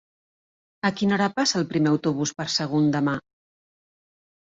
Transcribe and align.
A 0.87 0.89
quina 1.01 1.13
hora 1.17 1.27
passa 1.39 1.59
el 1.59 1.67
primer 1.73 1.91
autobús 1.91 2.31
per 2.39 2.47
Sagunt 2.53 2.89
demà? 2.97 3.13